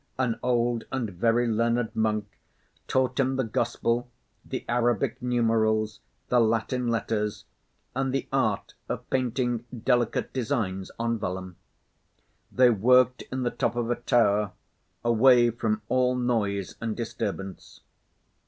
[0.17, 2.25] An old and very learned monk
[2.87, 4.09] taught him the Gospel,
[4.43, 7.45] the Arabic numerals, the Latin letters,
[7.93, 11.55] and the art of painting delicate designs on vellum.
[12.51, 14.53] They worked in the top of a tower,
[15.05, 17.81] away from all noise and disturbance.